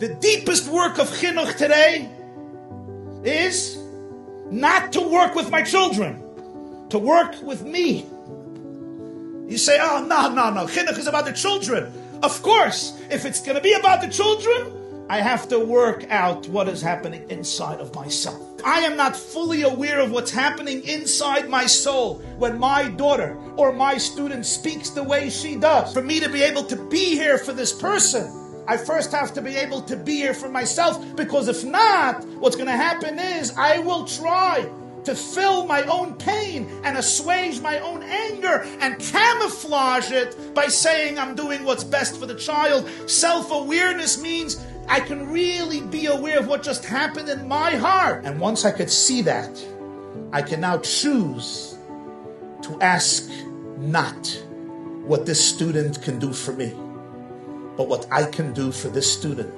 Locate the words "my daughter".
22.58-23.36